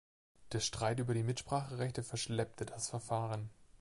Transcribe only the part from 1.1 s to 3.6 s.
die Mitspracherechte verschleppte das Verfahren.